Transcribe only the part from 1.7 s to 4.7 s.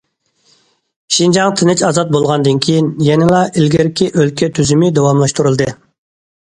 ئازاد بولغاندىن كېيىن، يەنىلا ئىلگىرىكى ئۆلكە